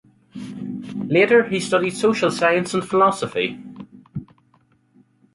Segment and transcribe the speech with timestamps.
[0.95, 3.63] Later he studied social science and philosophy.